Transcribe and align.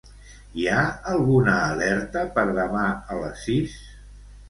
Hi 0.61 0.63
ha 0.75 0.85
alguna 1.11 1.55
alerta 1.67 2.25
per 2.41 2.49
demà 2.63 2.91
a 2.97 3.23
les 3.23 3.49
sis? 3.49 3.81